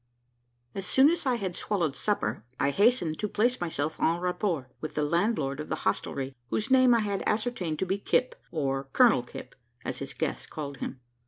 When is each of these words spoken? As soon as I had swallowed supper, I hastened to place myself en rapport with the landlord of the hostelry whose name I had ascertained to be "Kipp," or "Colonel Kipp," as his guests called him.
As 0.73 0.87
soon 0.87 1.11
as 1.11 1.27
I 1.27 1.35
had 1.35 1.55
swallowed 1.55 1.95
supper, 1.95 2.43
I 2.59 2.71
hastened 2.71 3.19
to 3.19 3.27
place 3.27 3.61
myself 3.61 3.99
en 4.01 4.17
rapport 4.17 4.71
with 4.81 4.95
the 4.95 5.03
landlord 5.03 5.59
of 5.59 5.69
the 5.69 5.75
hostelry 5.85 6.33
whose 6.47 6.71
name 6.71 6.95
I 6.95 7.01
had 7.01 7.21
ascertained 7.27 7.77
to 7.77 7.85
be 7.85 7.99
"Kipp," 7.99 8.33
or 8.51 8.85
"Colonel 8.93 9.21
Kipp," 9.21 9.53
as 9.85 9.99
his 9.99 10.15
guests 10.15 10.47
called 10.47 10.77
him. 10.77 10.99